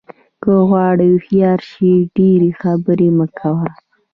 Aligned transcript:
که 0.43 0.51
غواړې 0.69 1.05
هوښیار 1.11 1.59
شې 1.69 1.91
ډېرې 2.15 2.49
خبرې 2.61 3.09
مه 3.17 3.27
کوه. 3.39 3.69